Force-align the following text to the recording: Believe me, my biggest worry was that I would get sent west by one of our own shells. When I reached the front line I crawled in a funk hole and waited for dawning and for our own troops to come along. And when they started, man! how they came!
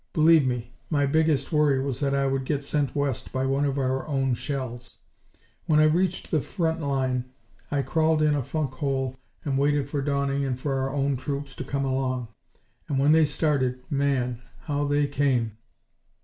Believe 0.13 0.47
me, 0.47 0.73
my 0.89 1.05
biggest 1.05 1.51
worry 1.53 1.79
was 1.79 1.99
that 1.99 2.15
I 2.15 2.25
would 2.25 2.43
get 2.43 2.63
sent 2.63 2.95
west 2.95 3.31
by 3.31 3.45
one 3.45 3.65
of 3.65 3.77
our 3.77 4.07
own 4.07 4.33
shells. 4.33 4.97
When 5.67 5.79
I 5.79 5.83
reached 5.83 6.31
the 6.31 6.41
front 6.41 6.81
line 6.81 7.25
I 7.69 7.83
crawled 7.83 8.23
in 8.23 8.33
a 8.33 8.41
funk 8.41 8.73
hole 8.73 9.15
and 9.45 9.59
waited 9.59 9.91
for 9.91 10.01
dawning 10.01 10.43
and 10.43 10.59
for 10.59 10.73
our 10.73 10.91
own 10.91 11.17
troops 11.17 11.53
to 11.57 11.63
come 11.63 11.85
along. 11.85 12.29
And 12.89 12.97
when 12.97 13.11
they 13.11 13.25
started, 13.25 13.83
man! 13.91 14.41
how 14.61 14.85
they 14.87 15.05
came! 15.05 15.57